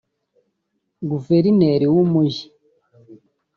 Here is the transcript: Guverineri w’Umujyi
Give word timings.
Guverineri 1.09 1.85
w’Umujyi 1.93 2.45